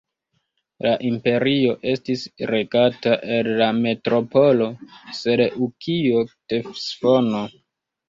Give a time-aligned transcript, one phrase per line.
[0.85, 4.73] La imperio estis regata el la metropolo
[5.23, 7.49] Seleŭkio-Ktesifono.